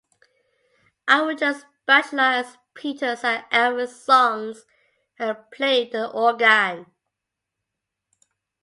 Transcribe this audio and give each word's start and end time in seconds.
I 1.07 1.21
would 1.21 1.37
just 1.37 1.67
bash 1.85 2.11
along 2.11 2.33
as 2.33 2.57
Peter 2.73 3.15
sang 3.15 3.43
Elvis 3.51 3.89
songs 3.89 4.65
and 5.19 5.37
played 5.53 5.91
the 5.91 6.09
organ. 6.09 6.87